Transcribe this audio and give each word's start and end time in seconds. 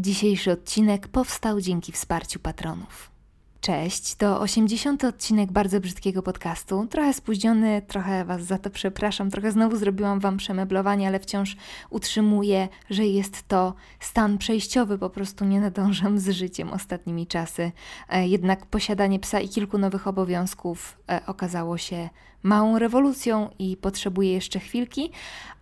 Dzisiejszy 0.00 0.52
odcinek 0.52 1.08
powstał 1.08 1.60
dzięki 1.60 1.92
wsparciu 1.92 2.40
patronów. 2.40 3.10
Cześć, 3.60 4.14
to 4.14 4.40
80. 4.40 5.04
odcinek 5.04 5.52
bardzo 5.52 5.80
brzydkiego 5.80 6.22
podcastu. 6.22 6.86
Trochę 6.90 7.12
spóźniony, 7.14 7.82
trochę 7.88 8.24
Was 8.24 8.42
za 8.42 8.58
to 8.58 8.70
przepraszam, 8.70 9.30
trochę 9.30 9.52
znowu 9.52 9.76
zrobiłam 9.76 10.20
Wam 10.20 10.36
przemeblowanie, 10.36 11.08
ale 11.08 11.20
wciąż 11.20 11.56
utrzymuję, 11.90 12.68
że 12.90 13.06
jest 13.06 13.48
to 13.48 13.74
stan 14.00 14.38
przejściowy, 14.38 14.98
po 14.98 15.10
prostu 15.10 15.44
nie 15.44 15.60
nadążam 15.60 16.18
z 16.18 16.28
życiem 16.28 16.70
ostatnimi 16.70 17.26
czasy. 17.26 17.72
E, 18.08 18.28
jednak 18.28 18.66
posiadanie 18.66 19.18
psa 19.18 19.40
i 19.40 19.48
kilku 19.48 19.78
nowych 19.78 20.06
obowiązków 20.06 20.98
e, 21.10 21.20
okazało 21.26 21.78
się 21.78 22.08
małą 22.42 22.78
rewolucją 22.78 23.50
i 23.58 23.76
potrzebuję 23.76 24.32
jeszcze 24.32 24.60
chwilki, 24.60 25.10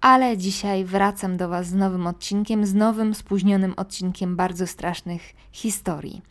ale 0.00 0.36
dzisiaj 0.36 0.84
wracam 0.84 1.36
do 1.36 1.48
Was 1.48 1.66
z 1.66 1.74
nowym 1.74 2.06
odcinkiem, 2.06 2.66
z 2.66 2.74
nowym, 2.74 3.14
spóźnionym 3.14 3.74
odcinkiem 3.76 4.36
bardzo 4.36 4.66
strasznych 4.66 5.22
historii. 5.52 6.22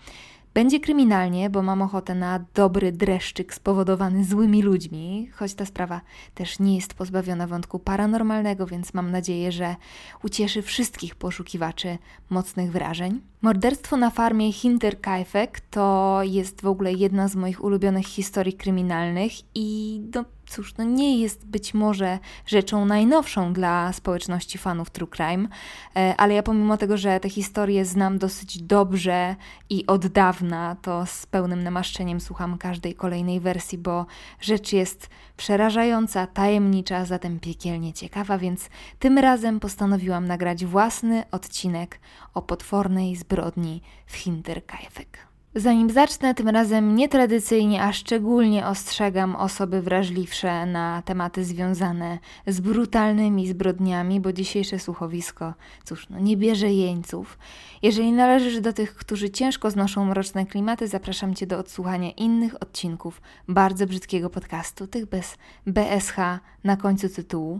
Będzie 0.55 0.79
kryminalnie, 0.79 1.49
bo 1.49 1.61
mam 1.61 1.81
ochotę 1.81 2.15
na 2.15 2.45
dobry 2.53 2.91
dreszczyk 2.91 3.53
spowodowany 3.53 4.23
złymi 4.23 4.61
ludźmi, 4.61 5.29
choć 5.33 5.53
ta 5.53 5.65
sprawa 5.65 6.01
też 6.33 6.59
nie 6.59 6.75
jest 6.75 6.93
pozbawiona 6.93 7.47
wątku 7.47 7.79
paranormalnego, 7.79 8.65
więc 8.65 8.93
mam 8.93 9.11
nadzieję, 9.11 9.51
że 9.51 9.75
ucieszy 10.23 10.61
wszystkich 10.61 11.15
poszukiwaczy 11.15 11.97
mocnych 12.29 12.71
wrażeń. 12.71 13.21
Morderstwo 13.41 13.97
na 13.97 14.09
farmie 14.09 14.53
Hinterkaifeck 14.53 15.59
to 15.59 16.19
jest 16.23 16.61
w 16.61 16.67
ogóle 16.67 16.93
jedna 16.93 17.27
z 17.27 17.35
moich 17.35 17.63
ulubionych 17.63 18.05
historii 18.05 18.53
kryminalnych 18.53 19.31
i 19.55 20.01
no, 20.15 20.25
cóż, 20.49 20.77
no 20.77 20.83
nie 20.83 21.19
jest 21.19 21.45
być 21.45 21.73
może 21.73 22.19
rzeczą 22.45 22.85
najnowszą 22.85 23.53
dla 23.53 23.93
społeczności 23.93 24.57
fanów 24.57 24.89
True 24.89 25.07
Crime, 25.07 25.47
e, 25.95 26.15
ale 26.17 26.33
ja 26.33 26.43
pomimo 26.43 26.77
tego, 26.77 26.97
że 26.97 27.19
te 27.19 27.29
historie 27.29 27.85
znam 27.85 28.17
dosyć 28.17 28.61
dobrze 28.61 29.35
i 29.69 29.85
od 29.85 30.07
dawna, 30.07 30.75
to 30.81 31.05
z 31.05 31.25
pełnym 31.25 31.63
namaszczeniem 31.63 32.21
słucham 32.21 32.57
każdej 32.57 32.95
kolejnej 32.95 33.39
wersji, 33.39 33.77
bo 33.77 34.05
rzecz 34.41 34.73
jest 34.73 35.09
przerażająca, 35.37 36.27
tajemnicza, 36.27 37.05
zatem 37.05 37.39
piekielnie 37.39 37.93
ciekawa, 37.93 38.37
więc 38.37 38.69
tym 38.99 39.17
razem 39.17 39.59
postanowiłam 39.59 40.27
nagrać 40.27 40.65
własny 40.65 41.23
odcinek 41.31 41.99
o 42.33 42.41
potwornej 42.41 43.15
zbrodni 43.15 43.81
w 44.05 44.15
Hinterkaifeck. 44.15 45.34
Zanim 45.57 45.89
zacznę, 45.89 46.33
tym 46.33 46.49
razem 46.49 46.95
nietradycyjnie, 46.95 47.83
a 47.83 47.93
szczególnie 47.93 48.67
ostrzegam 48.67 49.35
osoby 49.35 49.81
wrażliwsze 49.81 50.65
na 50.65 51.01
tematy 51.05 51.45
związane 51.45 52.19
z 52.47 52.59
brutalnymi 52.59 53.47
zbrodniami, 53.47 54.19
bo 54.19 54.33
dzisiejsze 54.33 54.79
słuchowisko, 54.79 55.53
cóż, 55.83 56.09
no 56.09 56.19
nie 56.19 56.37
bierze 56.37 56.71
jeńców. 56.71 57.37
Jeżeli 57.81 58.11
należysz 58.11 58.59
do 58.59 58.73
tych, 58.73 58.95
którzy 58.95 59.29
ciężko 59.29 59.71
znoszą 59.71 60.05
mroczne 60.05 60.45
klimaty, 60.45 60.87
zapraszam 60.87 61.35
Cię 61.35 61.47
do 61.47 61.59
odsłuchania 61.59 62.11
innych 62.11 62.61
odcinków 62.61 63.21
bardzo 63.47 63.87
brzydkiego 63.87 64.29
podcastu, 64.29 64.87
tych 64.87 65.05
bez 65.05 65.37
BSH 65.67 66.17
na 66.63 66.77
końcu 66.77 67.09
tytułu. 67.09 67.59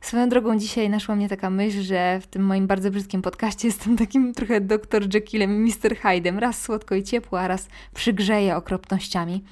Swoją 0.00 0.28
drogą 0.28 0.58
dzisiaj 0.58 0.90
naszła 0.90 1.16
mnie 1.16 1.28
taka 1.28 1.50
myśl, 1.50 1.82
że 1.82 2.20
w 2.20 2.26
tym 2.26 2.42
moim 2.42 2.66
bardzo 2.66 2.90
brzydkim 2.90 3.22
podcaście 3.22 3.68
jestem 3.68 3.96
takim 3.96 4.34
trochę 4.34 4.60
Dr. 4.60 5.14
Jekyllem 5.14 5.56
i 5.56 5.70
Mr. 5.70 5.96
Hyde'em. 5.96 6.38
Raz 6.38 6.62
słodko 6.62 6.94
i 6.94 7.02
ciepło, 7.02 7.40
a 7.40 7.48
raz 7.48 7.68
przygrzeje 7.94 8.56
okropnościami. 8.56 9.44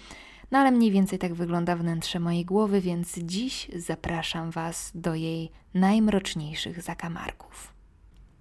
No 0.51 0.59
ale 0.59 0.71
mniej 0.71 0.91
więcej 0.91 1.19
tak 1.19 1.35
wygląda 1.35 1.77
wnętrze 1.77 2.21
mojej 2.21 2.45
głowy, 2.45 2.81
więc 2.81 3.19
dziś 3.19 3.71
zapraszam 3.77 4.51
Was 4.51 4.93
do 4.95 5.15
jej 5.15 5.51
najmroczniejszych 5.75 6.83
zakamarków. 6.83 7.79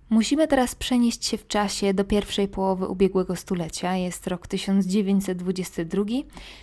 Musimy 0.10 0.48
teraz 0.48 0.76
przenieść 0.76 1.26
się 1.26 1.38
w 1.38 1.48
czasie 1.48 1.94
do 1.94 2.04
pierwszej 2.04 2.48
połowy 2.48 2.88
ubiegłego 2.88 3.36
stulecia. 3.36 3.96
Jest 3.96 4.28
rok 4.28 4.48
1922. 4.48 6.04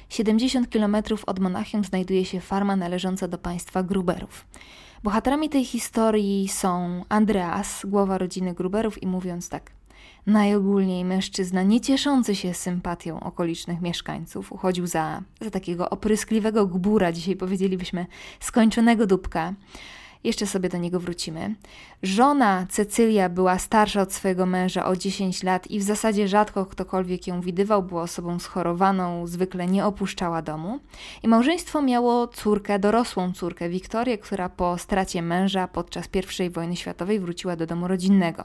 70 0.09 0.69
km 0.69 0.97
od 1.27 1.39
Monachium 1.39 1.85
znajduje 1.85 2.25
się 2.25 2.41
farma 2.41 2.77
należąca 2.77 3.29
do 3.29 3.39
państwa 3.39 3.83
Gruberów. 3.83 4.47
Bohaterami 5.05 5.49
tej 5.49 5.65
historii 5.65 6.49
są 6.49 7.05
Andreas, 7.09 7.87
głowa 7.87 8.19
rodziny 8.19 8.55
Gruberów 8.55 9.03
i 9.03 9.07
mówiąc 9.07 9.49
tak, 9.49 9.71
najogólniej 10.27 11.05
mężczyzna 11.05 11.63
nie 11.63 11.81
cieszący 11.81 12.35
się 12.35 12.55
sympatią 12.55 13.21
okolicznych 13.21 13.81
mieszkańców, 13.81 14.53
uchodził 14.53 14.87
za, 14.87 15.23
za 15.41 15.51
takiego 15.51 15.91
opryskliwego 15.91 16.67
gbura, 16.67 17.13
dzisiaj 17.13 17.37
powiedzielibyśmy 17.37 18.07
skończonego 18.41 19.07
dupka, 19.07 19.55
jeszcze 20.25 20.47
sobie 20.47 20.69
do 20.69 20.79
niego 20.79 21.01
wrócimy. 21.01 21.55
Żona 22.03 22.67
Cecylia 22.71 23.29
była 23.29 23.59
starsza 23.59 24.03
od 24.03 24.13
swojego 24.13 24.47
męża 24.47 24.87
o 24.87 24.97
10 24.97 25.43
lat 25.43 25.71
i 25.71 25.79
w 25.79 25.83
zasadzie 25.83 26.29
rzadko 26.29 26.67
ktokolwiek 26.67 27.27
ją 27.27 27.41
widywał, 27.41 27.83
była 27.83 28.03
osobą 28.03 28.39
schorowaną, 28.39 29.27
zwykle 29.27 29.67
nie 29.67 29.87
opuszczała 29.87 30.43
domu. 30.43 30.81
I 31.23 31.29
małżeństwo 31.29 31.83
miało 31.83 32.29
córkę, 32.29 32.79
dorosłą 32.79 33.33
córkę, 33.33 33.69
Wiktorię, 33.69 34.19
która 34.19 34.49
po 34.49 34.79
stracie 34.79 35.23
męża 35.23 35.69
podczas 35.69 36.09
I 36.47 36.51
wojny 36.51 36.77
światowej 36.77 37.21
wróciła 37.21 37.57
do 37.57 37.67
domu 37.67 37.89
rodzinnego. 37.89 38.45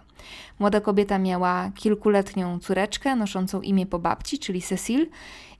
Młoda 0.60 0.82
kobieta 0.82 1.20
miała 1.20 1.72
kilkuletnią 1.76 2.60
córeczkę 2.60 3.16
noszącą 3.16 3.62
imię 3.62 3.86
po 3.86 4.00
babci, 4.00 4.40
czyli 4.40 4.62
Cecil, 4.62 5.08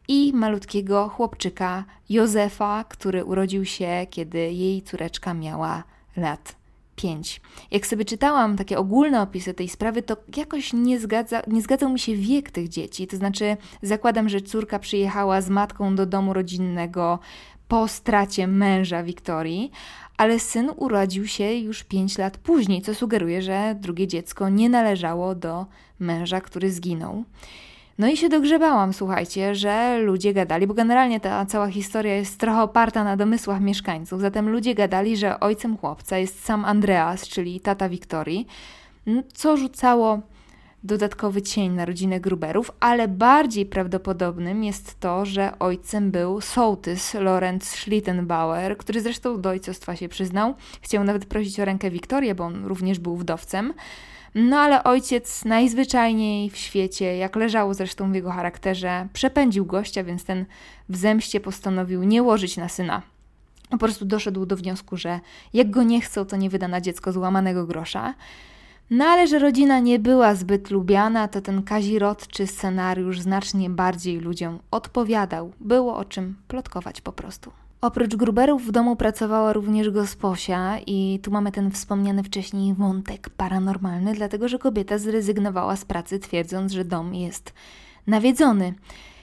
i 0.08 0.34
malutkiego 0.34 1.10
chłopczyka 1.10 1.86
Józefa, 2.10 2.84
który 2.84 3.26
urodził 3.26 3.66
się, 3.66 4.08
kiedy 4.10 4.40
jej 4.40 4.82
córeczka 4.82 5.34
miała 5.34 5.84
lat 6.18 6.56
5. 6.96 7.42
Jak 7.72 7.88
sobie 7.88 8.06
czytałam 8.06 8.58
takie 8.58 8.78
ogólne 8.78 9.22
opisy 9.22 9.54
tej 9.54 9.70
sprawy, 9.70 10.02
to 10.02 10.18
jakoś 10.38 10.74
nie, 10.74 11.00
zgadza, 11.00 11.42
nie 11.48 11.62
zgadzał 11.62 11.90
mi 11.90 12.00
się 12.00 12.16
wiek 12.16 12.52
tych 12.52 12.70
dzieci. 12.70 13.08
To 13.08 13.18
znaczy, 13.18 13.58
zakładam, 13.82 14.30
że 14.30 14.42
córka 14.42 14.80
przyjechała 14.80 15.42
z 15.42 15.50
matką 15.50 15.96
do 15.96 16.06
domu 16.06 16.34
rodzinnego 16.34 17.20
po 17.68 17.88
stracie 17.88 18.48
męża 18.48 19.04
Wiktorii, 19.04 19.72
ale 20.18 20.40
syn 20.40 20.72
urodził 20.76 21.28
się 21.28 21.54
już 21.54 21.84
5 21.84 22.18
lat 22.18 22.38
później, 22.38 22.82
co 22.82 22.96
sugeruje, 22.96 23.42
że 23.42 23.76
drugie 23.80 24.08
dziecko 24.08 24.50
nie 24.50 24.70
należało 24.70 25.36
do 25.36 25.66
męża, 26.00 26.42
który 26.42 26.72
zginął. 26.72 27.24
No 28.00 28.08
i 28.08 28.18
się 28.18 28.30
dogrzebałam, 28.30 28.94
słuchajcie, 28.94 29.56
że 29.56 30.00
ludzie 30.00 30.34
gadali, 30.34 30.68
bo 30.68 30.74
generalnie 30.74 31.20
ta 31.20 31.46
cała 31.46 31.68
historia 31.68 32.16
jest 32.16 32.40
trochę 32.40 32.62
oparta 32.62 33.04
na 33.04 33.18
domysłach 33.18 33.62
mieszkańców. 33.62 34.22
Zatem 34.22 34.50
ludzie 34.50 34.76
gadali, 34.76 35.18
że 35.18 35.40
ojcem 35.40 35.78
chłopca 35.78 36.18
jest 36.18 36.46
sam 36.46 36.66
Andreas, 36.66 37.28
czyli 37.28 37.60
tata 37.60 37.90
Wiktorii, 37.90 38.48
co 39.34 39.58
rzucało 39.58 40.20
dodatkowy 40.84 41.42
cień 41.42 41.72
na 41.72 41.86
rodzinę 41.86 42.20
Gruberów, 42.20 42.72
ale 42.80 43.08
bardziej 43.08 43.66
prawdopodobnym 43.66 44.64
jest 44.64 45.00
to, 45.00 45.26
że 45.26 45.60
ojcem 45.60 46.12
był 46.12 46.42
sołtys 46.42 47.14
Lorenz 47.14 47.70
Schlittenbauer, 47.70 48.78
który 48.78 49.02
zresztą 49.02 49.42
do 49.42 49.50
ojcostwa 49.50 49.96
się 49.96 50.10
przyznał. 50.10 50.54
Chciał 50.82 51.04
nawet 51.04 51.26
prosić 51.26 51.60
o 51.60 51.66
rękę 51.66 51.92
Wiktorię, 51.92 52.36
bo 52.36 52.44
on 52.44 52.66
również 52.66 53.00
był 53.00 53.18
wdowcem. 53.18 53.74
No 54.36 54.58
ale 54.58 54.84
ojciec 54.84 55.46
najzwyczajniej 55.46 56.50
w 56.50 56.58
świecie, 56.58 57.18
jak 57.18 57.36
leżało 57.36 57.74
zresztą 57.74 58.12
w 58.12 58.16
jego 58.16 58.32
charakterze, 58.32 59.08
przepędził 59.14 59.66
gościa, 59.66 60.04
więc 60.04 60.24
ten 60.24 60.46
w 60.90 60.98
zemście 60.98 61.40
postanowił 61.40 62.04
nie 62.04 62.24
łożyć 62.24 62.58
na 62.58 62.70
syna. 62.70 63.02
Po 63.70 63.78
prostu 63.78 64.06
doszedł 64.06 64.46
do 64.46 64.56
wniosku, 64.56 64.98
że 64.98 65.20
jak 65.54 65.70
go 65.70 65.84
nie 65.84 66.02
chcą, 66.02 66.26
to 66.26 66.38
nie 66.38 66.50
wyda 66.50 66.68
na 66.68 66.82
dziecko 66.82 67.12
złamanego 67.12 67.66
grosza. 67.66 68.14
No 68.90 69.06
ale 69.06 69.28
że 69.28 69.40
rodzina 69.40 69.80
nie 69.80 70.00
była 70.00 70.36
zbyt 70.36 70.72
lubiana, 70.72 71.28
to 71.28 71.42
ten 71.42 71.64
kazirodczy 71.64 72.48
scenariusz 72.48 73.20
znacznie 73.20 73.70
bardziej 73.70 74.20
ludziom 74.20 74.60
odpowiadał. 74.72 75.52
Było 75.60 75.98
o 75.98 76.06
czym 76.06 76.36
plotkować 76.48 77.02
po 77.02 77.12
prostu. 77.12 77.52
Oprócz 77.82 78.16
Gruberów 78.16 78.68
w 78.68 78.72
domu 78.72 78.96
pracowała 78.96 79.54
również 79.54 79.90
gosposia 79.90 80.80
i 80.88 81.20
tu 81.24 81.32
mamy 81.32 81.52
ten 81.52 81.72
wspomniany 81.72 82.24
wcześniej 82.24 82.74
wątek 82.74 83.30
paranormalny, 83.30 84.14
dlatego 84.14 84.48
że 84.48 84.60
kobieta 84.60 84.98
zrezygnowała 84.98 85.76
z 85.76 85.86
pracy 85.86 86.20
twierdząc, 86.20 86.72
że 86.72 86.86
dom 86.86 87.16
jest 87.16 87.54
nawiedzony. 88.08 88.74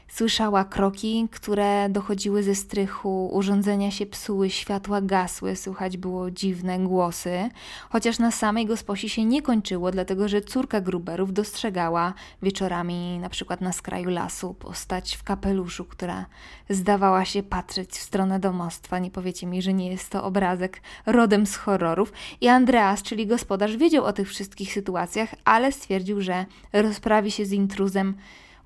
Słyszała 0.08 0.64
kroki, 0.64 1.28
które 1.30 1.88
dochodziły 1.88 2.42
ze 2.42 2.54
strychu, 2.54 3.28
urządzenia 3.32 3.90
się 3.90 4.06
psuły, 4.06 4.50
światła 4.50 5.00
gasły, 5.00 5.56
słychać 5.56 5.96
było 5.96 6.30
dziwne 6.30 6.78
głosy, 6.78 7.48
chociaż 7.90 8.18
na 8.18 8.30
samej 8.30 8.66
gosposi 8.66 9.08
się 9.08 9.24
nie 9.24 9.42
kończyło, 9.42 9.90
dlatego 9.90 10.28
że 10.28 10.40
córka 10.40 10.80
Gruberów 10.80 11.32
dostrzegała 11.32 12.14
wieczorami, 12.42 13.18
na 13.18 13.28
przykład 13.28 13.60
na 13.60 13.72
skraju 13.72 14.10
lasu, 14.10 14.54
postać 14.54 15.16
w 15.16 15.22
kapeluszu, 15.22 15.84
która 15.84 16.26
zdawała 16.70 17.24
się 17.24 17.42
patrzeć 17.42 17.90
w 17.90 18.02
stronę 18.02 18.40
domostwa. 18.40 18.98
Nie 18.98 19.10
powiecie 19.10 19.46
mi, 19.46 19.62
że 19.62 19.72
nie 19.72 19.90
jest 19.90 20.10
to 20.10 20.24
obrazek 20.24 20.80
rodem 21.06 21.46
z 21.46 21.56
horrorów. 21.56 22.12
I 22.40 22.48
Andreas, 22.48 23.02
czyli 23.02 23.26
gospodarz, 23.26 23.76
wiedział 23.76 24.04
o 24.04 24.12
tych 24.12 24.28
wszystkich 24.28 24.72
sytuacjach, 24.72 25.34
ale 25.44 25.72
stwierdził, 25.72 26.20
że 26.20 26.46
rozprawi 26.72 27.30
się 27.30 27.46
z 27.46 27.52
intruzem 27.52 28.14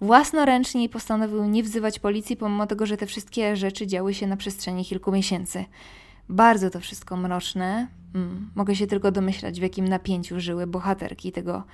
własnoręcznie 0.00 0.88
postanowił 0.88 1.44
nie 1.44 1.62
wzywać 1.62 1.98
policji, 1.98 2.36
pomimo 2.36 2.66
tego, 2.66 2.86
że 2.86 2.96
te 2.96 3.06
wszystkie 3.06 3.56
rzeczy 3.56 3.86
działy 3.86 4.14
się 4.14 4.26
na 4.26 4.36
przestrzeni 4.36 4.84
kilku 4.84 5.12
miesięcy. 5.12 5.64
Bardzo 6.28 6.70
to 6.70 6.80
wszystko 6.80 7.16
mroczne. 7.16 7.88
Mm, 8.14 8.50
mogę 8.54 8.76
się 8.76 8.86
tylko 8.86 9.12
domyślać, 9.12 9.60
w 9.60 9.62
jakim 9.62 9.88
napięciu 9.88 10.40
żyły 10.40 10.66
bohaterki 10.66 11.32
tego, 11.32 11.64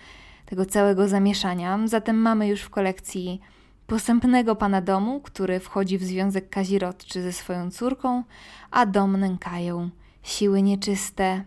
tego 0.47 0.67
całego 0.67 1.09
zamieszania. 1.09 1.79
Zatem 1.85 2.17
mamy 2.17 2.49
już 2.49 2.61
w 2.61 2.71
kolekcji 2.71 3.41
posępnego 3.87 4.57
pana 4.57 4.81
domu, 4.81 5.21
który 5.21 5.61
wchodzi 5.61 5.99
w 5.99 6.05
związek 6.05 6.49
kazirodczy 6.51 7.23
ze 7.23 7.33
swoją 7.33 7.71
córką, 7.71 8.25
a 8.71 8.87
dom 8.87 9.17
nękają 9.17 9.91
siły 10.23 10.63
nieczyste. 10.63 11.45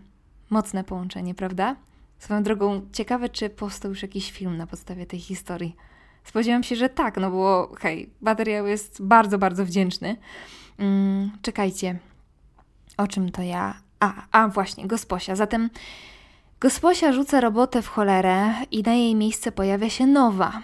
Mocne 0.50 0.84
połączenie, 0.84 1.34
prawda? 1.34 1.76
Swoją 2.18 2.42
drogą, 2.42 2.80
ciekawe, 2.92 3.28
czy 3.28 3.50
powstał 3.50 3.90
już 3.90 4.02
jakiś 4.02 4.32
film 4.32 4.56
na 4.56 4.66
podstawie 4.66 5.06
tej 5.06 5.20
historii. 5.20 5.76
Spodziewam 6.24 6.62
się, 6.62 6.76
że 6.76 6.88
tak, 6.88 7.16
no 7.16 7.30
bo 7.30 7.72
hej, 7.80 8.10
materiał 8.20 8.66
jest 8.66 9.02
bardzo, 9.02 9.38
bardzo 9.38 9.64
wdzięczny. 9.64 10.16
Mm, 10.78 11.30
czekajcie, 11.42 11.98
o 12.96 13.06
czym 13.06 13.30
to 13.30 13.42
ja? 13.42 13.74
A, 14.00 14.12
a 14.32 14.48
właśnie, 14.48 14.86
gosposia. 14.86 15.36
Zatem 15.36 15.70
gosposia 16.60 17.12
rzuca 17.12 17.40
robotę 17.40 17.82
w 17.82 17.88
cholerę 17.88 18.54
i 18.70 18.82
na 18.82 18.94
jej 18.94 19.14
miejsce 19.14 19.52
pojawia 19.52 19.90
się 19.90 20.06
nowa. 20.06 20.62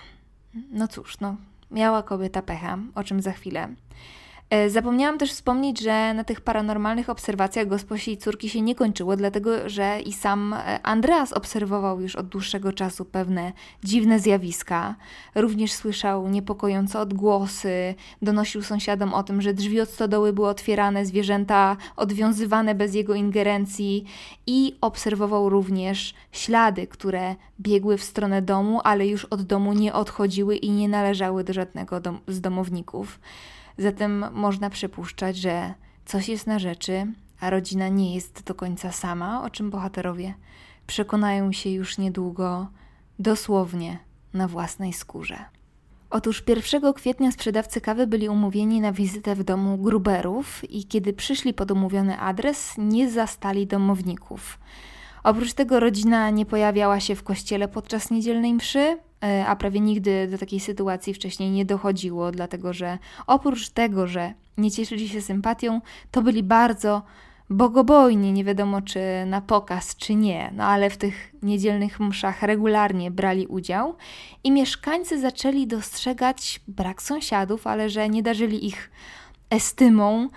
No 0.71 0.89
cóż, 0.89 1.21
no, 1.21 1.37
miała 1.71 2.03
kobieta 2.03 2.43
pecha, 2.43 2.79
o 2.95 3.05
czym 3.05 3.23
za 3.23 3.33
chwilę. 3.33 3.69
E, 4.51 4.71
zapomniałam 4.71 5.19
też 5.19 5.33
wspomnieć, 5.33 5.81
że 5.81 6.15
na 6.15 6.25
tych 6.25 6.41
paranormalnych 6.41 7.11
obserwacjach 7.11 7.69
gosposi 7.69 8.13
i 8.13 8.17
córki 8.17 8.49
się 8.49 8.61
nie 8.61 8.75
kończyło, 8.75 9.17
dlatego 9.17 9.69
że 9.69 10.01
i 10.01 10.13
sam 10.13 10.53
e, 10.55 10.81
Andreas 10.83 11.33
obserwował 11.33 12.01
już 12.01 12.17
od 12.17 12.29
dłuższego 12.29 12.73
czasu 12.73 13.05
pewne 13.05 13.53
dziwne 13.85 14.21
zjawiska. 14.21 14.95
Również 15.35 15.73
słyszał 15.73 16.29
niepokojące 16.29 17.01
odgłosy, 17.01 17.95
donosił 18.23 18.63
sąsiadom 18.63 19.15
o 19.15 19.23
tym, 19.23 19.43
że 19.43 19.55
drzwi 19.55 19.81
od 19.81 19.89
stodoły 19.89 20.33
były 20.33 20.49
otwierane, 20.49 21.07
zwierzęta 21.07 21.77
odwiązywane 21.97 22.75
bez 22.75 22.95
jego 22.95 23.15
ingerencji 23.15 24.05
i 24.47 24.77
obserwował 24.81 25.49
również 25.49 26.15
ślady, 26.33 26.87
które 26.87 27.35
biegły 27.61 27.99
w 27.99 28.05
stronę 28.05 28.43
domu, 28.43 28.81
ale 28.85 29.07
już 29.07 29.25
od 29.25 29.43
domu 29.43 29.73
nie 29.73 29.95
odchodziły 29.95 30.57
i 30.57 30.71
nie 30.71 30.89
należały 30.89 31.45
do 31.45 31.53
żadnego 31.53 32.01
dom 32.01 32.19
z 32.29 32.41
domowników. 32.41 33.19
Zatem 33.79 34.25
można 34.33 34.71
przypuszczać, 34.71 35.37
że 35.37 35.75
coś 36.05 36.29
jest 36.29 36.47
na 36.47 36.59
rzeczy, 36.59 37.07
a 37.41 37.51
rodzina 37.51 37.89
nie 37.89 38.15
jest 38.15 38.43
do 38.43 38.55
końca 38.55 38.93
sama, 38.93 39.45
o 39.45 39.51
czym 39.51 39.71
bohaterowie 39.71 40.35
przekonają 40.87 41.53
się 41.53 41.71
już 41.71 41.99
niedługo, 41.99 42.67
dosłownie 43.19 43.99
na 44.35 44.49
własnej 44.49 44.93
skórze. 44.93 45.45
Otóż 46.11 46.43
1 46.73 46.93
kwietnia 46.93 47.33
sprzedawcy 47.33 47.81
kawy 47.81 48.07
byli 48.07 48.29
umówieni 48.29 48.81
na 48.81 48.93
wizytę 48.93 49.35
w 49.35 49.45
domu 49.45 49.79
Gruberów 49.79 50.71
i 50.71 50.85
kiedy 50.85 51.13
przyszli 51.13 51.55
pod 51.55 51.71
umówiony 51.71 52.19
adres, 52.19 52.75
nie 52.79 53.11
zastali 53.11 53.67
domowników. 53.67 54.59
Oprócz 55.27 55.53
tego 55.53 55.81
rodzina 55.81 56.31
nie 56.31 56.47
pojawiała 56.47 57.01
się 57.01 57.15
w 57.15 57.23
kościele 57.23 57.69
podczas 57.69 58.11
niedzielnej 58.11 58.55
mszy, 58.55 58.99
E, 59.25 59.47
a 59.47 59.57
prawie 59.57 59.81
nigdy 59.81 60.29
do 60.31 60.39
takiej 60.39 60.61
sytuacji 60.61 61.15
wcześniej 61.15 61.51
nie 61.51 61.65
dochodziło, 61.65 62.31
dlatego 62.31 62.73
że 62.73 62.99
oprócz 63.27 63.69
tego, 63.69 64.07
że 64.07 64.35
nie 64.59 64.71
cieszyli 64.71 65.09
się 65.09 65.23
sympatią, 65.23 65.81
to 66.11 66.23
byli 66.23 66.43
bardzo 66.43 67.03
bogobojni, 67.51 68.33
nie 68.33 68.45
wiadomo 68.45 68.83
czy 68.83 69.01
na 69.27 69.41
pokaz, 69.41 69.97
czy 69.97 70.15
nie, 70.15 70.53
no 70.55 70.65
ale 70.65 70.91
w 70.91 70.97
tych 70.97 71.35
niedzielnych 71.43 72.01
mszach 72.01 72.43
regularnie 72.43 73.11
brali 73.11 73.47
udział 73.47 73.97
i 74.45 74.51
mieszkańcy 74.51 75.21
zaczęli 75.21 75.67
dostrzegać 75.67 76.61
brak 76.69 77.03
sąsiadów, 77.03 77.67
ale 77.67 77.91
że 77.91 78.09
nie 78.09 78.23
darzyli 78.23 78.67
ich 78.67 78.91
estymą, 79.51 80.29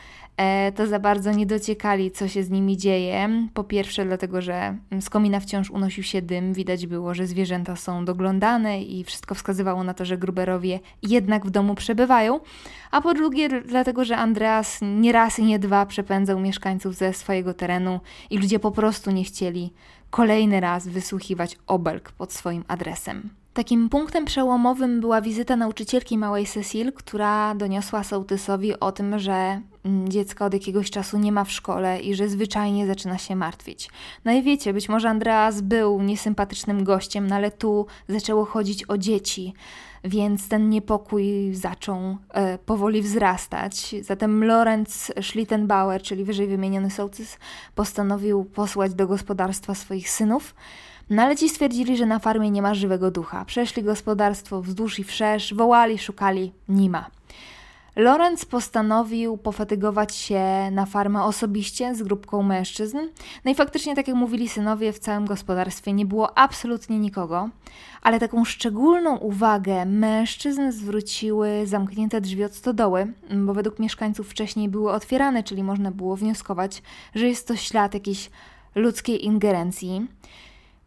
to 0.76 0.88
za 0.88 1.00
bardzo 1.00 1.32
nie 1.32 1.46
dociekali, 1.46 2.12
co 2.12 2.28
się 2.28 2.44
z 2.44 2.50
nimi 2.50 2.78
dzieje. 2.78 3.30
Po 3.54 3.64
pierwsze, 3.64 4.06
dlatego, 4.06 4.42
że 4.42 4.78
z 5.02 5.10
komina 5.10 5.40
wciąż 5.40 5.70
unosił 5.70 6.04
się 6.04 6.22
dym, 6.22 6.54
widać 6.54 6.88
było, 6.88 7.14
że 7.14 7.28
zwierzęta 7.28 7.76
są 7.76 8.06
doglądane 8.06 8.82
i 8.82 9.04
wszystko 9.04 9.36
wskazywało 9.36 9.84
na 9.84 9.94
to, 9.94 10.06
że 10.06 10.18
gruberowie 10.18 10.80
jednak 11.04 11.46
w 11.46 11.50
domu 11.50 11.76
przebywają. 11.76 12.40
A 12.92 13.02
po 13.02 13.14
drugie, 13.14 13.50
dlatego, 13.62 14.06
że 14.06 14.18
Andreas 14.18 14.80
nie 14.82 15.12
raz 15.12 15.40
i 15.40 15.44
nie 15.44 15.60
dwa 15.60 15.86
przepędzał 15.86 16.40
mieszkańców 16.40 16.96
ze 16.96 17.14
swojego 17.14 17.54
terenu 17.54 18.00
i 18.30 18.38
ludzie 18.38 18.60
po 18.60 18.72
prostu 18.72 19.12
nie 19.12 19.24
chcieli 19.24 19.74
kolejny 20.10 20.60
raz 20.60 20.88
wysłuchiwać 20.88 21.58
obelg 21.68 22.12
pod 22.12 22.34
swoim 22.34 22.64
adresem. 22.68 23.39
Takim 23.60 23.90
punktem 23.90 24.26
przełomowym 24.26 25.02
była 25.02 25.22
wizyta 25.22 25.56
nauczycielki 25.56 26.18
małej 26.18 26.46
Cecil, 26.46 26.94
która 26.94 27.56
doniosła 27.56 28.04
sołtysowi 28.04 28.80
o 28.80 28.92
tym, 28.92 29.20
że 29.20 29.62
mm, 29.86 30.10
dziecko 30.10 30.46
od 30.46 30.54
jakiegoś 30.54 30.92
czasu 30.92 31.18
nie 31.18 31.32
ma 31.32 31.44
w 31.44 31.52
szkole 31.52 32.00
i 32.00 32.16
że 32.16 32.30
zwyczajnie 32.30 32.88
zaczyna 32.88 33.18
się 33.18 33.36
martwić. 33.36 33.90
No 34.26 34.32
i 34.32 34.44
wiecie, 34.44 34.74
być 34.74 34.90
może 34.90 35.10
Andreas 35.10 35.62
był 35.62 36.02
niesympatycznym 36.02 36.84
gościem, 36.84 37.28
no 37.28 37.36
ale 37.36 37.52
tu 37.52 37.86
zaczęło 38.10 38.46
chodzić 38.46 38.90
o 38.90 38.98
dzieci, 38.98 39.54
więc 40.04 40.50
ten 40.50 40.70
niepokój 40.70 41.54
zaczął 41.54 42.18
e, 42.30 42.58
powoli 42.58 43.02
wzrastać. 43.02 43.96
Zatem 44.02 44.44
Lorenz 44.44 45.12
Schlittenbauer, 45.22 46.02
czyli 46.02 46.24
wyżej 46.24 46.48
wymieniony 46.48 46.92
sołtys, 46.92 47.38
postanowił 47.76 48.46
posłać 48.46 48.94
do 48.94 49.08
gospodarstwa 49.08 49.76
swoich 49.76 50.10
synów, 50.10 50.56
no 51.10 51.36
stwierdzili, 51.50 51.98
że 51.98 52.06
na 52.06 52.20
farmie 52.20 52.52
nie 52.52 52.62
ma 52.62 52.74
żywego 52.74 53.12
ducha. 53.12 53.46
Przeszli 53.46 53.84
gospodarstwo 53.84 54.62
wzdłuż 54.62 55.00
i 55.00 55.04
wszerz, 55.04 55.54
wołali, 55.54 55.98
szukali, 55.98 56.52
nie 56.70 56.90
ma. 56.90 57.10
Lorenz 57.96 58.46
postanowił 58.46 59.38
pofatygować 59.38 60.16
się 60.16 60.72
na 60.72 60.86
farmę 60.86 61.24
osobiście 61.24 61.96
z 61.96 62.04
grupką 62.04 62.44
mężczyzn. 62.44 62.98
No 63.46 63.52
i 63.52 63.56
faktycznie, 63.56 63.96
tak 63.96 64.08
jak 64.08 64.18
mówili 64.18 64.50
synowie, 64.50 64.94
w 64.94 65.00
całym 65.00 65.26
gospodarstwie 65.26 65.94
nie 65.94 66.06
było 66.06 66.38
absolutnie 66.38 67.00
nikogo, 67.00 67.50
ale 68.02 68.20
taką 68.20 68.46
szczególną 68.46 69.18
uwagę 69.18 69.86
mężczyzn 69.86 70.72
zwróciły 70.72 71.62
zamknięte 71.66 72.22
drzwi 72.22 72.44
od 72.44 72.56
stodoły, 72.56 73.14
bo 73.46 73.54
według 73.54 73.80
mieszkańców 73.80 74.30
wcześniej 74.30 74.70
były 74.70 74.92
otwierane, 74.92 75.44
czyli 75.44 75.64
można 75.64 75.92
było 75.92 76.16
wnioskować, 76.16 76.82
że 77.16 77.28
jest 77.28 77.48
to 77.48 77.56
ślad 77.56 77.94
jakiejś 77.94 78.30
ludzkiej 78.76 79.26
ingerencji. 79.26 80.08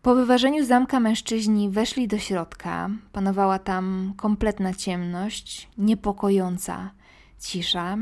Po 0.02 0.14
wyważeniu 0.14 0.64
zamka 0.64 1.00
mężczyźni 1.00 1.70
weszli 1.70 2.08
do 2.08 2.18
środka. 2.18 2.90
Panowała 3.12 3.58
tam 3.58 4.14
kompletna 4.16 4.74
ciemność, 4.74 5.68
niepokojąca 5.78 6.90
cisza, 7.40 7.96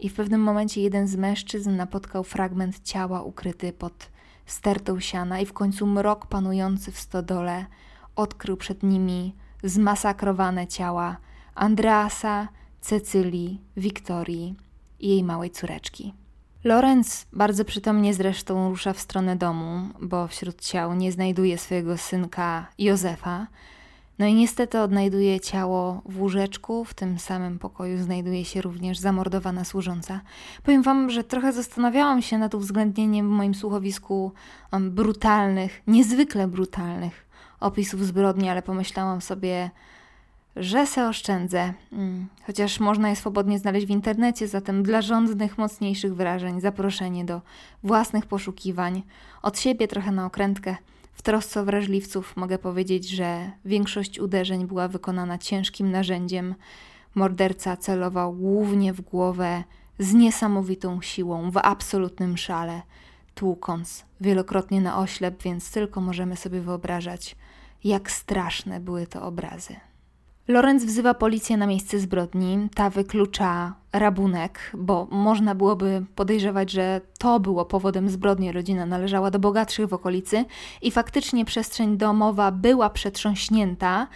i 0.00 0.08
w 0.08 0.14
pewnym 0.14 0.40
momencie 0.40 0.82
jeden 0.82 1.06
z 1.08 1.16
mężczyzn 1.16 1.76
napotkał 1.76 2.24
fragment 2.24 2.80
ciała 2.82 3.22
ukryty 3.22 3.72
pod 3.72 4.10
stertą 4.46 5.00
siana, 5.00 5.40
i 5.40 5.46
w 5.46 5.52
końcu 5.52 5.86
mrok 5.86 6.26
panujący 6.26 6.92
w 6.92 6.98
stodole 6.98 7.66
odkrył 8.16 8.56
przed 8.56 8.82
nimi 8.82 9.34
zmasakrowane 9.64 10.66
ciała 10.66 11.16
Andreasa, 11.54 12.48
Cecylii, 12.80 13.60
Wiktorii 13.76 14.54
i 15.00 15.08
jej 15.08 15.24
małej 15.24 15.50
córeczki. 15.50 16.14
Lorenz 16.66 17.26
bardzo 17.32 17.64
przytomnie 17.64 18.14
zresztą 18.14 18.68
rusza 18.68 18.92
w 18.92 19.00
stronę 19.00 19.36
domu, 19.36 19.88
bo 20.00 20.26
wśród 20.26 20.60
ciał 20.60 20.94
nie 20.94 21.12
znajduje 21.12 21.58
swojego 21.58 21.98
synka 21.98 22.66
Józefa. 22.78 23.46
No 24.18 24.26
i 24.26 24.34
niestety 24.34 24.80
odnajduje 24.80 25.40
ciało 25.40 26.02
w 26.04 26.20
łóżeczku, 26.20 26.84
w 26.84 26.94
tym 26.94 27.18
samym 27.18 27.58
pokoju 27.58 28.02
znajduje 28.02 28.44
się 28.44 28.62
również 28.62 28.98
zamordowana 28.98 29.64
służąca. 29.64 30.20
Powiem 30.62 30.82
wam, 30.82 31.10
że 31.10 31.24
trochę 31.24 31.52
zastanawiałam 31.52 32.22
się 32.22 32.38
nad 32.38 32.54
uwzględnieniem 32.54 33.28
w 33.28 33.32
moim 33.32 33.54
słuchowisku 33.54 34.32
brutalnych, 34.80 35.82
niezwykle 35.86 36.48
brutalnych 36.48 37.26
opisów 37.60 38.06
zbrodni, 38.06 38.48
ale 38.48 38.62
pomyślałam 38.62 39.20
sobie, 39.20 39.70
że 40.56 40.86
se 40.86 41.08
oszczędzę, 41.08 41.74
mm, 41.92 42.26
chociaż 42.46 42.80
można 42.80 43.08
je 43.08 43.16
swobodnie 43.16 43.58
znaleźć 43.58 43.86
w 43.86 43.90
internecie, 43.90 44.48
zatem 44.48 44.82
dla 44.82 45.02
żądnych, 45.02 45.58
mocniejszych 45.58 46.14
wyrażeń 46.14 46.60
zaproszenie 46.60 47.24
do 47.24 47.40
własnych 47.82 48.26
poszukiwań, 48.26 49.02
od 49.42 49.58
siebie 49.58 49.88
trochę 49.88 50.12
na 50.12 50.26
okrętkę. 50.26 50.76
W 51.12 51.22
trosce 51.22 51.60
o 51.60 51.64
wrażliwców 51.64 52.36
mogę 52.36 52.58
powiedzieć, 52.58 53.08
że 53.08 53.50
większość 53.64 54.20
uderzeń 54.20 54.66
była 54.66 54.88
wykonana 54.88 55.38
ciężkim 55.38 55.90
narzędziem. 55.90 56.54
Morderca 57.14 57.76
celował 57.76 58.32
głównie 58.32 58.92
w 58.92 59.00
głowę 59.00 59.64
z 59.98 60.14
niesamowitą 60.14 61.02
siłą, 61.02 61.50
w 61.50 61.56
absolutnym 61.56 62.36
szale, 62.36 62.82
tłukąc 63.34 64.04
wielokrotnie 64.20 64.80
na 64.80 64.98
oślep, 64.98 65.42
więc 65.42 65.70
tylko 65.70 66.00
możemy 66.00 66.36
sobie 66.36 66.60
wyobrażać, 66.60 67.36
jak 67.84 68.10
straszne 68.10 68.80
były 68.80 69.06
to 69.06 69.22
obrazy. 69.22 69.76
Lorenz 70.48 70.84
wzywa 70.84 71.14
policję 71.14 71.56
na 71.56 71.66
miejsce 71.66 71.98
zbrodni. 71.98 72.68
Ta 72.74 72.90
wyklucza 72.90 73.74
rabunek, 73.92 74.72
bo 74.74 75.06
można 75.10 75.54
byłoby 75.54 76.04
podejrzewać, 76.14 76.70
że 76.70 77.00
to 77.18 77.40
było 77.40 77.64
powodem 77.64 78.08
zbrodni. 78.08 78.52
Rodzina 78.52 78.86
należała 78.86 79.30
do 79.30 79.38
bogatszych 79.38 79.88
w 79.88 79.94
okolicy 79.94 80.44
i 80.82 80.90
faktycznie 80.90 81.44
przestrzeń 81.44 81.96
domowa 81.96 82.50
była 82.50 82.90
przetrząśnięta, 82.90 84.06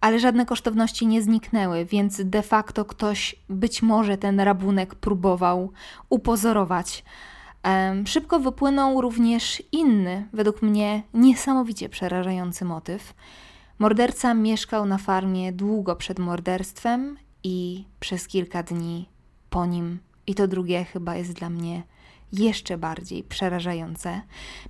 ale 0.00 0.20
żadne 0.20 0.46
kosztowności 0.46 1.06
nie 1.06 1.22
zniknęły, 1.22 1.84
więc 1.84 2.20
de 2.24 2.42
facto 2.42 2.84
ktoś 2.84 3.36
być 3.48 3.82
może 3.82 4.18
ten 4.18 4.40
rabunek 4.40 4.94
próbował 4.94 5.72
upozorować. 6.08 7.04
Szybko 8.06 8.40
wypłynął 8.40 9.00
również 9.00 9.62
inny, 9.72 10.28
według 10.32 10.62
mnie 10.62 11.02
niesamowicie 11.14 11.88
przerażający 11.88 12.64
motyw 12.64 13.14
Morderca 13.78 14.34
mieszkał 14.34 14.86
na 14.86 14.98
farmie 14.98 15.52
długo 15.52 15.96
przed 15.96 16.18
morderstwem 16.18 17.16
i 17.44 17.84
przez 18.00 18.26
kilka 18.26 18.62
dni 18.62 19.08
po 19.50 19.66
nim. 19.66 19.98
I 20.26 20.34
to 20.34 20.48
drugie 20.48 20.84
chyba 20.84 21.16
jest 21.16 21.32
dla 21.32 21.50
mnie 21.50 21.82
jeszcze 22.32 22.78
bardziej 22.78 23.22
przerażające. 23.22 24.20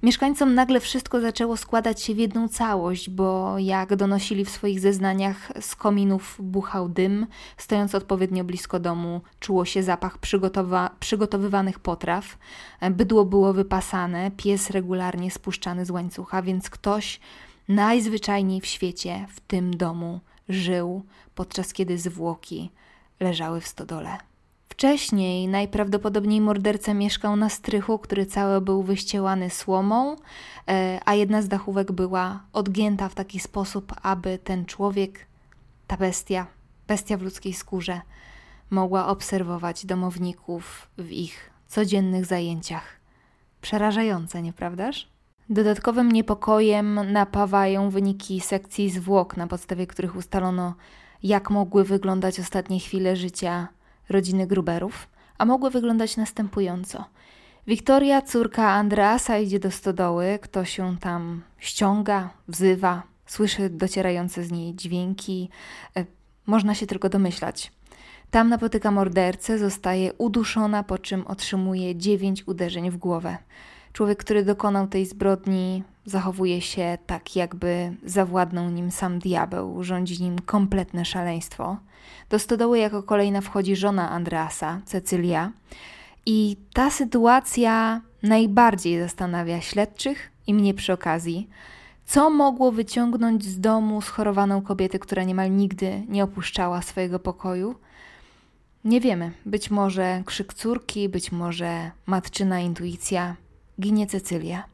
Mieszkańcom 0.02 0.54
nagle 0.54 0.80
wszystko 0.80 1.20
zaczęło 1.20 1.56
składać 1.56 2.02
się 2.02 2.14
w 2.14 2.18
jedną 2.18 2.48
całość, 2.48 3.10
bo 3.10 3.58
jak 3.58 3.96
donosili 3.96 4.44
w 4.44 4.50
swoich 4.50 4.80
zeznaniach, 4.80 5.52
z 5.60 5.76
kominów 5.76 6.36
buchał 6.42 6.88
dym, 6.88 7.26
stojąc 7.56 7.94
odpowiednio 7.94 8.44
blisko 8.44 8.80
domu, 8.80 9.20
czuło 9.40 9.64
się 9.64 9.82
zapach 9.82 10.18
przygotowa- 10.18 10.90
przygotowywanych 11.00 11.78
potraw, 11.78 12.38
bydło 12.90 13.24
było 13.24 13.52
wypasane, 13.52 14.30
pies 14.30 14.70
regularnie 14.70 15.30
spuszczany 15.30 15.84
z 15.84 15.90
łańcucha, 15.90 16.42
więc 16.42 16.70
ktoś 16.70 17.20
najzwyczajniej 17.68 18.60
w 18.60 18.66
świecie 18.66 19.26
w 19.28 19.40
tym 19.40 19.76
domu 19.76 20.20
żył, 20.48 21.02
podczas 21.34 21.72
kiedy 21.72 21.98
zwłoki 21.98 22.70
leżały 23.20 23.60
w 23.60 23.66
stodole. 23.66 24.18
Wcześniej 24.68 25.48
najprawdopodobniej 25.48 26.40
morderca 26.40 26.94
mieszkał 26.94 27.36
na 27.36 27.48
strychu, 27.48 27.98
który 27.98 28.26
cały 28.26 28.60
był 28.60 28.82
wyściełany 28.82 29.50
słomą, 29.50 30.16
e, 30.68 31.00
a 31.04 31.14
jedna 31.14 31.42
z 31.42 31.48
dachówek 31.48 31.92
była 31.92 32.42
odgięta 32.52 33.08
w 33.08 33.14
taki 33.14 33.40
sposób, 33.40 33.94
aby 34.02 34.38
ten 34.38 34.66
człowiek, 34.66 35.26
ta 35.86 35.96
bestia, 35.96 36.46
bestia 36.88 37.16
w 37.16 37.22
ludzkiej 37.22 37.52
skórze, 37.52 38.00
mogła 38.70 39.06
obserwować 39.06 39.86
domowników 39.86 40.88
w 40.98 41.10
ich 41.10 41.50
codziennych 41.68 42.26
zajęciach. 42.26 43.00
Przerażające, 43.60 44.42
nieprawdaż? 44.42 45.08
Dodatkowym 45.50 46.12
niepokojem 46.12 47.12
napawają 47.12 47.90
wyniki 47.90 48.40
sekcji 48.40 48.90
zwłok, 48.90 49.36
na 49.36 49.46
podstawie 49.46 49.86
których 49.86 50.16
ustalono, 50.16 50.74
jak 51.22 51.50
mogły 51.50 51.84
wyglądać 51.84 52.40
ostatnie 52.40 52.80
chwile 52.80 53.16
życia 53.16 53.68
rodziny 54.08 54.46
Gruberów, 54.46 55.08
a 55.38 55.44
mogły 55.44 55.70
wyglądać 55.70 56.16
następująco. 56.16 57.04
Wiktoria, 57.66 58.22
córka 58.22 58.70
Andreasa, 58.70 59.38
idzie 59.38 59.58
do 59.58 59.70
stodoły, 59.70 60.38
ktoś 60.42 60.78
ją 60.78 60.96
tam 60.96 61.42
ściąga, 61.58 62.30
wzywa, 62.48 63.02
słyszy 63.26 63.70
docierające 63.70 64.44
z 64.44 64.52
niej 64.52 64.74
dźwięki. 64.74 65.48
E, 65.96 66.04
można 66.46 66.74
się 66.74 66.86
tylko 66.86 67.08
domyślać. 67.08 67.72
Tam 68.30 68.48
napotyka 68.48 68.90
mordercę, 68.90 69.58
zostaje 69.58 70.12
uduszona, 70.12 70.82
po 70.82 70.98
czym 70.98 71.26
otrzymuje 71.26 71.96
dziewięć 71.96 72.48
uderzeń 72.48 72.90
w 72.90 72.96
głowę. 72.96 73.38
Człowiek, 73.96 74.18
który 74.18 74.44
dokonał 74.44 74.86
tej 74.86 75.06
zbrodni, 75.06 75.82
zachowuje 76.04 76.60
się 76.60 76.98
tak, 77.06 77.36
jakby 77.36 77.96
zawładnął 78.04 78.70
nim 78.70 78.90
sam 78.90 79.18
diabeł, 79.18 79.84
rządzi 79.84 80.22
nim 80.22 80.38
kompletne 80.38 81.04
szaleństwo. 81.04 81.76
Do 82.30 82.38
stodoły 82.38 82.78
jako 82.78 83.02
kolejna 83.02 83.40
wchodzi 83.40 83.76
żona 83.76 84.10
Andreasa, 84.10 84.80
Cecylia. 84.84 85.52
I 86.26 86.56
ta 86.74 86.90
sytuacja 86.90 88.00
najbardziej 88.22 89.00
zastanawia 89.00 89.60
śledczych 89.60 90.30
i 90.46 90.54
mnie 90.54 90.74
przy 90.74 90.92
okazji. 90.92 91.48
Co 92.06 92.30
mogło 92.30 92.72
wyciągnąć 92.72 93.44
z 93.44 93.60
domu 93.60 94.00
schorowaną 94.02 94.62
kobietę, 94.62 94.98
która 94.98 95.22
niemal 95.24 95.50
nigdy 95.50 96.04
nie 96.08 96.24
opuszczała 96.24 96.82
swojego 96.82 97.18
pokoju? 97.18 97.74
Nie 98.84 99.00
wiemy. 99.00 99.32
Być 99.46 99.70
może 99.70 100.22
krzyk 100.26 100.54
córki, 100.54 101.08
być 101.08 101.32
może 101.32 101.90
matczyna 102.06 102.60
intuicja. 102.60 103.36
Ginie 103.80 104.06
Cecylia. 104.06 104.64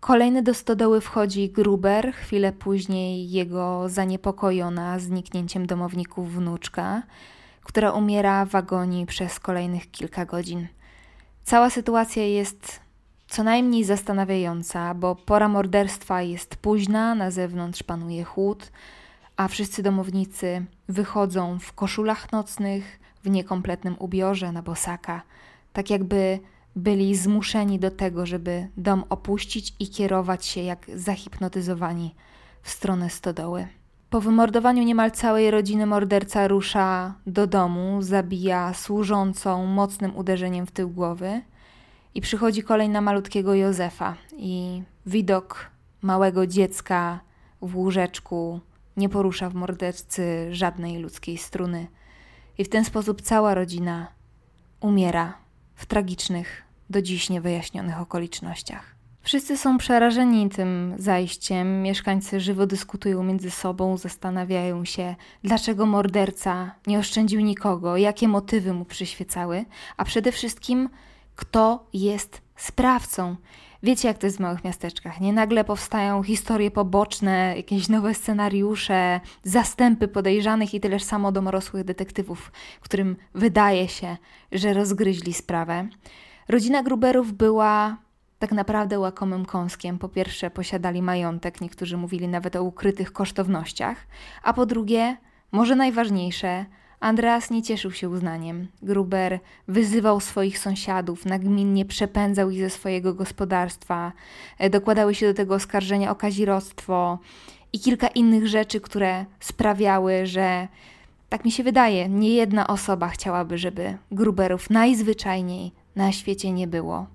Kolejny 0.00 0.42
do 0.42 0.54
stodoły 0.54 1.00
wchodzi 1.00 1.50
Gruber, 1.50 2.12
chwilę 2.12 2.52
później 2.52 3.30
jego 3.30 3.88
zaniepokojona 3.88 4.98
zniknięciem 4.98 5.66
domowników 5.66 6.32
wnuczka, 6.32 7.02
która 7.62 7.92
umiera 7.92 8.44
w 8.44 8.54
agonii 8.54 9.06
przez 9.06 9.40
kolejnych 9.40 9.90
kilka 9.90 10.24
godzin. 10.24 10.66
Cała 11.44 11.70
sytuacja 11.70 12.22
jest 12.22 12.80
co 13.28 13.42
najmniej 13.42 13.84
zastanawiająca, 13.84 14.94
bo 14.94 15.16
pora 15.16 15.48
morderstwa 15.48 16.22
jest 16.22 16.56
późna, 16.56 17.14
na 17.14 17.30
zewnątrz 17.30 17.82
panuje 17.82 18.24
chłód, 18.24 18.72
a 19.36 19.48
wszyscy 19.48 19.82
domownicy 19.82 20.64
wychodzą 20.88 21.58
w 21.58 21.72
koszulach 21.72 22.32
nocnych, 22.32 23.00
w 23.24 23.30
niekompletnym 23.30 23.96
ubiorze 23.98 24.52
na 24.52 24.62
bosaka, 24.62 25.22
tak 25.72 25.90
jakby 25.90 26.40
byli 26.76 27.16
zmuszeni 27.16 27.78
do 27.78 27.90
tego, 27.90 28.26
żeby 28.26 28.68
dom 28.76 29.04
opuścić 29.08 29.74
i 29.78 29.88
kierować 29.88 30.46
się 30.46 30.62
jak 30.62 30.86
zahipnotyzowani 30.94 32.14
w 32.62 32.70
stronę 32.70 33.10
stodoły. 33.10 33.68
Po 34.10 34.20
wymordowaniu 34.20 34.82
niemal 34.82 35.10
całej 35.10 35.50
rodziny 35.50 35.86
morderca 35.86 36.48
rusza 36.48 37.14
do 37.26 37.46
domu, 37.46 38.02
zabija 38.02 38.74
służącą 38.74 39.66
mocnym 39.66 40.16
uderzeniem 40.16 40.66
w 40.66 40.70
tył 40.70 40.90
głowy 40.90 41.40
i 42.14 42.20
przychodzi 42.20 42.62
kolej 42.62 42.88
na 42.88 43.00
malutkiego 43.00 43.54
Józefa 43.54 44.16
i 44.36 44.82
widok 45.06 45.70
małego 46.02 46.46
dziecka 46.46 47.20
w 47.62 47.76
łóżeczku 47.76 48.60
nie 48.96 49.08
porusza 49.08 49.50
w 49.50 49.54
mordercy 49.54 50.48
żadnej 50.50 50.98
ludzkiej 50.98 51.38
struny. 51.38 51.86
I 52.58 52.64
w 52.64 52.68
ten 52.68 52.84
sposób 52.84 53.22
cała 53.22 53.54
rodzina 53.54 54.06
umiera 54.80 55.34
w 55.80 55.86
tragicznych, 55.86 56.62
do 56.90 57.02
dziś 57.02 57.30
niewyjaśnionych 57.30 58.00
okolicznościach. 58.00 58.94
Wszyscy 59.22 59.58
są 59.58 59.78
przerażeni 59.78 60.48
tym 60.48 60.94
zajściem. 60.98 61.82
Mieszkańcy 61.82 62.40
żywo 62.40 62.66
dyskutują 62.66 63.22
między 63.22 63.50
sobą, 63.50 63.96
zastanawiają 63.96 64.84
się, 64.84 65.14
dlaczego 65.44 65.86
morderca 65.86 66.74
nie 66.86 66.98
oszczędził 66.98 67.40
nikogo, 67.40 67.96
jakie 67.96 68.28
motywy 68.28 68.72
mu 68.72 68.84
przyświecały, 68.84 69.64
a 69.96 70.04
przede 70.04 70.32
wszystkim, 70.32 70.88
kto 71.36 71.86
jest 71.92 72.42
sprawcą. 72.56 73.36
Wiecie, 73.82 74.08
jak 74.08 74.18
to 74.18 74.26
jest 74.26 74.36
w 74.36 74.40
małych 74.40 74.64
miasteczkach, 74.64 75.20
nie? 75.20 75.32
Nagle 75.32 75.64
powstają 75.64 76.22
historie 76.22 76.70
poboczne, 76.70 77.54
jakieś 77.56 77.88
nowe 77.88 78.14
scenariusze, 78.14 79.20
zastępy 79.44 80.08
podejrzanych 80.08 80.74
i 80.74 80.80
tyleż 80.80 81.02
samo 81.02 81.32
domorosłych 81.32 81.84
detektywów, 81.84 82.52
którym 82.80 83.16
wydaje 83.34 83.88
się, 83.88 84.16
że 84.52 84.72
rozgryźli 84.72 85.32
sprawę. 85.32 85.88
Rodzina 86.48 86.82
Gruberów 86.82 87.32
była 87.32 87.96
tak 88.38 88.52
naprawdę 88.52 88.98
łakomym 88.98 89.46
kąskiem. 89.46 89.98
Po 89.98 90.08
pierwsze, 90.08 90.50
posiadali 90.50 91.02
majątek, 91.02 91.60
niektórzy 91.60 91.96
mówili 91.96 92.28
nawet 92.28 92.56
o 92.56 92.62
ukrytych 92.62 93.12
kosztownościach, 93.12 94.06
a 94.42 94.52
po 94.52 94.66
drugie, 94.66 95.16
może 95.52 95.76
najważniejsze, 95.76 96.66
Andreas 97.00 97.50
nie 97.50 97.62
cieszył 97.62 97.92
się 97.92 98.08
uznaniem. 98.08 98.68
Gruber 98.82 99.40
wyzywał 99.68 100.20
swoich 100.20 100.58
sąsiadów, 100.58 101.26
nagminnie 101.26 101.84
przepędzał 101.84 102.50
ich 102.50 102.60
ze 102.60 102.70
swojego 102.70 103.14
gospodarstwa, 103.14 104.12
e, 104.58 104.70
dokładały 104.70 105.14
się 105.14 105.26
do 105.26 105.34
tego 105.34 105.54
oskarżenia 105.54 106.10
o 106.10 106.14
kazirodztwo 106.14 107.18
i 107.72 107.80
kilka 107.80 108.08
innych 108.08 108.48
rzeczy, 108.48 108.80
które 108.80 109.24
sprawiały, 109.40 110.26
że 110.26 110.68
tak 111.28 111.44
mi 111.44 111.52
się 111.52 111.62
wydaje, 111.62 112.08
nie 112.08 112.34
jedna 112.34 112.66
osoba 112.66 113.08
chciałaby, 113.08 113.58
żeby 113.58 113.98
Gruberów 114.10 114.70
najzwyczajniej 114.70 115.72
na 115.96 116.12
świecie 116.12 116.52
nie 116.52 116.66
było. 116.66 117.06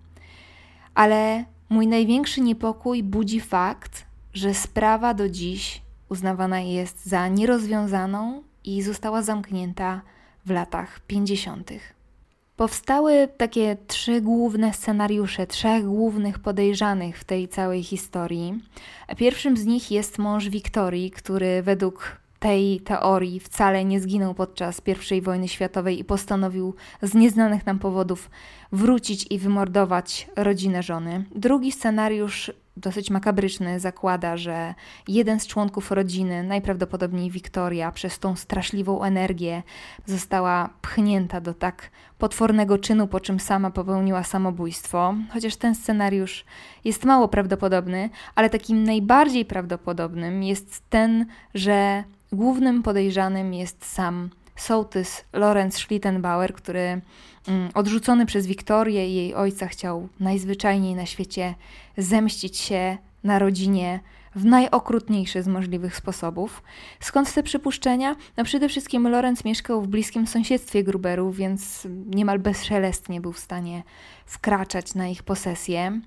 Ale 0.96 1.46
mój 1.70 1.88
największy 1.88 2.42
niepokój 2.42 3.04
budzi 3.04 3.40
fakt, 3.40 4.06
że 4.34 4.54
sprawa 4.54 5.14
do 5.14 5.30
dziś 5.30 5.82
uznawana 6.10 6.60
jest 6.60 7.06
za 7.06 7.28
nierozwiązaną 7.28 8.44
i 8.66 8.82
została 8.82 9.22
zamknięta 9.22 10.02
w 10.46 10.50
latach 10.50 11.00
50. 11.00 11.72
Powstały 12.56 13.28
takie 13.38 13.78
trzy 13.88 14.22
główne 14.22 14.74
scenariusze, 14.74 15.48
trzech 15.48 15.86
głównych 15.86 16.40
podejrzanych 16.40 17.20
w 17.20 17.24
tej 17.24 17.48
całej 17.48 17.84
historii. 17.84 18.64
Pierwszym 19.18 19.58
z 19.58 19.66
nich 19.66 19.92
jest 19.92 20.18
mąż 20.18 20.50
Wiktorii, 20.50 21.12
który 21.12 21.62
według 21.64 22.18
tej 22.40 22.82
teorii 22.82 23.40
wcale 23.40 23.86
nie 23.86 24.00
zginął 24.00 24.34
podczas 24.34 24.82
I 25.12 25.22
wojny 25.22 25.48
światowej 25.48 26.00
i 26.00 26.04
postanowił 26.04 26.76
z 27.02 27.14
nieznanych 27.14 27.66
nam 27.66 27.80
powodów 27.80 28.30
wrócić 28.72 29.28
i 29.30 29.40
wymordować 29.40 30.28
rodzinę 30.36 30.84
żony. 30.84 31.24
Drugi 31.36 31.72
scenariusz 31.72 32.52
dosyć 32.78 33.10
makabryczny 33.10 33.80
zakłada, 33.80 34.38
że 34.38 34.74
jeden 35.08 35.40
z 35.40 35.48
członków 35.48 35.92
rodziny, 35.92 36.44
najprawdopodobniej 36.44 37.32
Wiktoria, 37.32 37.92
przez 37.92 38.20
tą 38.20 38.36
straszliwą 38.36 39.04
energię 39.04 39.64
została 40.06 40.70
pchnięta 40.82 41.42
do 41.42 41.54
tak 41.54 41.92
potwornego 42.18 42.78
czynu, 42.78 43.08
po 43.08 43.20
czym 43.20 43.40
sama 43.40 43.72
popełniła 43.72 44.24
samobójstwo. 44.24 45.16
Chociaż 45.34 45.56
ten 45.56 45.76
scenariusz 45.76 46.46
jest 46.84 47.06
mało 47.06 47.28
prawdopodobny, 47.28 48.10
ale 48.36 48.50
takim 48.50 48.84
najbardziej 48.84 49.46
prawdopodobnym 49.46 50.44
jest 50.44 50.90
ten, 50.90 51.26
że 51.54 52.04
Głównym 52.36 52.84
podejrzanym 52.84 53.54
jest 53.54 53.86
sam 53.86 54.30
sołtys 54.56 55.24
Lorenz 55.34 55.78
Schlittenbauer, 55.78 56.54
który 56.54 57.02
mm, 57.48 57.70
odrzucony 57.74 58.26
przez 58.26 58.48
Wiktorię 58.48 59.10
i 59.10 59.16
jej 59.16 59.36
ojca 59.36 59.68
chciał 59.68 60.10
najzwyczajniej 60.20 60.96
na 60.96 61.06
świecie 61.06 61.56
zemścić 61.98 62.58
się 62.58 62.98
na 63.24 63.40
rodzinie 63.40 64.00
w 64.36 64.46
najokrutniejszy 64.46 65.44
z 65.44 65.48
możliwych 65.48 65.96
sposobów. 65.96 66.64
Skąd 67.00 67.34
te 67.34 67.44
przypuszczenia? 67.44 68.16
No 68.38 68.44
przede 68.44 68.70
wszystkim 68.70 69.08
Lorenz 69.08 69.46
mieszkał 69.46 69.82
w 69.82 69.88
bliskim 69.88 70.28
sąsiedztwie 70.28 70.84
Gruberów, 70.84 71.36
więc 71.36 71.88
niemal 72.06 72.40
bezszelestnie 72.40 73.22
był 73.22 73.34
w 73.34 73.40
stanie 73.40 73.84
wkraczać 74.26 74.96
na 74.96 75.08
ich 75.08 75.24
posesję. 75.24 76.02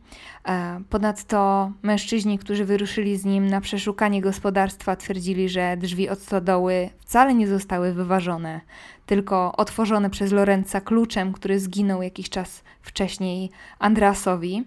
E, 0.49 0.81
ponadto 0.91 1.73
mężczyźni, 1.83 2.39
którzy 2.39 2.65
wyruszyli 2.65 3.17
z 3.17 3.25
nim 3.25 3.47
na 3.47 3.61
przeszukanie 3.61 4.21
gospodarstwa, 4.21 4.97
twierdzili, 4.97 5.49
że 5.49 5.77
drzwi 5.77 6.09
od 6.09 6.23
stodoły 6.23 6.91
wcale 6.99 7.35
nie 7.35 7.49
zostały 7.49 7.93
wyważone, 7.93 8.61
tylko 9.07 9.57
otworzone 9.57 10.11
przez 10.11 10.33
Lorenza 10.33 10.81
kluczem, 10.81 11.33
który 11.33 11.61
zginął 11.61 12.03
jakiś 12.03 12.31
czas 12.31 12.63
wcześniej 12.83 13.51
Andreasowi. 13.79 14.65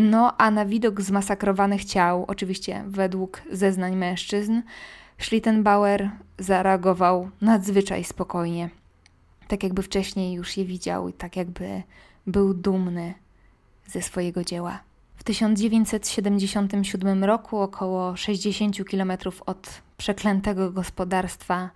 No 0.00 0.32
a 0.38 0.50
na 0.50 0.64
widok 0.64 1.00
zmasakrowanych 1.00 1.84
ciał, 1.84 2.24
oczywiście 2.28 2.84
według 2.86 3.42
zeznań 3.52 3.96
mężczyzn, 3.96 4.62
Schlittenbauer 5.18 6.10
zareagował 6.38 7.30
nadzwyczaj 7.40 8.04
spokojnie. 8.04 8.70
Tak 9.48 9.62
jakby 9.62 9.82
wcześniej 9.82 10.32
już 10.32 10.56
je 10.56 10.64
widział 10.64 11.08
i 11.08 11.12
tak 11.12 11.36
jakby 11.36 11.82
był 12.26 12.54
dumny 12.54 13.14
ze 13.86 14.02
swojego 14.02 14.44
dzieła. 14.44 14.80
W 15.16 15.24
1977 15.24 17.24
roku, 17.24 17.58
około 17.58 18.16
60 18.16 18.76
km 18.90 19.12
od 19.46 19.82
przeklętego 19.96 20.72
gospodarstwa, 20.72 21.70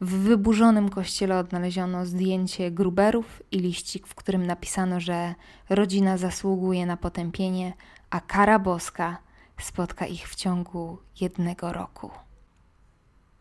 w 0.00 0.14
wyburzonym 0.14 0.88
kościele 0.88 1.38
odnaleziono 1.38 2.06
zdjęcie 2.06 2.70
gruberów 2.70 3.42
i 3.50 3.58
liścik, 3.58 4.06
w 4.06 4.14
którym 4.14 4.46
napisano, 4.46 5.00
że 5.00 5.34
rodzina 5.68 6.16
zasługuje 6.16 6.86
na 6.86 6.96
potępienie, 6.96 7.72
a 8.10 8.20
kara 8.20 8.58
boska 8.58 9.18
spotka 9.60 10.06
ich 10.06 10.28
w 10.28 10.34
ciągu 10.34 10.98
jednego 11.20 11.72
roku. 11.72 12.10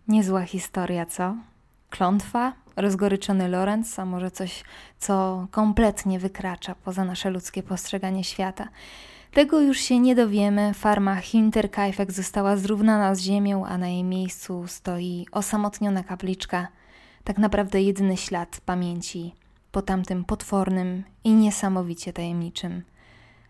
Niezła 0.08 0.44
historia, 0.44 1.06
co? 1.06 1.36
Klątwa, 1.90 2.54
rozgoryczony 2.76 3.48
Lorenz, 3.48 4.00
a 4.00 4.06
może 4.06 4.32
coś, 4.32 4.64
co 5.00 5.48
kompletnie 5.52 6.20
wykracza 6.20 6.76
poza 6.76 7.06
nasze 7.06 7.30
ludzkie 7.30 7.64
postrzeganie 7.64 8.24
świata. 8.24 8.68
Tego 9.32 9.62
już 9.62 9.80
się 9.80 10.00
nie 10.00 10.16
dowiemy. 10.16 10.74
Farma 10.74 11.16
Hinterkaifeck 11.16 12.12
została 12.12 12.58
zrównana 12.58 13.16
z 13.16 13.20
ziemią, 13.20 13.66
a 13.66 13.78
na 13.78 13.88
jej 13.88 14.04
miejscu 14.04 14.68
stoi 14.68 15.26
osamotniona 15.32 16.04
kapliczka. 16.04 16.68
Tak 17.24 17.38
naprawdę 17.38 17.82
jedyny 17.82 18.18
ślad 18.18 18.62
pamięci 18.66 19.34
po 19.72 19.82
tamtym 19.82 20.26
potwornym 20.26 21.04
i 21.24 21.34
niesamowicie 21.34 22.14
tajemniczym 22.14 22.84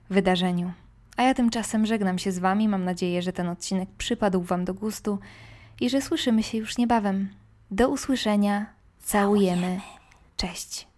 wydarzeniu. 0.10 0.72
A 1.18 1.24
ja 1.24 1.34
tymczasem 1.34 1.86
żegnam 1.86 2.20
się 2.20 2.32
z 2.32 2.40
Wami. 2.40 2.68
Mam 2.68 2.84
nadzieję, 2.84 3.22
że 3.22 3.34
ten 3.34 3.50
odcinek 3.50 3.90
przypadł 3.98 4.42
Wam 4.42 4.66
do 4.66 4.74
gustu 4.74 5.20
i 5.82 5.90
że 5.90 6.02
słyszymy 6.02 6.44
się 6.44 6.58
już 6.58 6.78
niebawem. 6.78 7.30
Do 7.72 7.90
usłyszenia. 7.90 8.66
Całujemy. 9.00 9.80
Cześć. 10.38 10.89